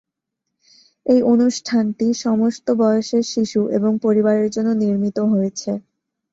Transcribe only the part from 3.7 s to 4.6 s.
এবং পরিবারের